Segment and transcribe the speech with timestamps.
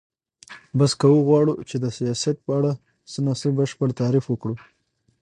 [0.77, 2.71] پس که وغواړو چی د سیاست په اړه
[3.11, 4.55] څه نا څه بشپړ تعریف وکړو